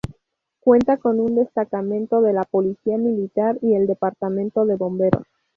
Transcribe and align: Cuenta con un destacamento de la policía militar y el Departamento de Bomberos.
Cuenta 0.61 0.97
con 0.97 1.19
un 1.19 1.35
destacamento 1.35 2.23
de 2.23 2.33
la 2.33 2.41
policía 2.43 2.97
militar 2.97 3.59
y 3.61 3.75
el 3.75 3.85
Departamento 3.85 4.65
de 4.65 4.75
Bomberos. 4.75 5.27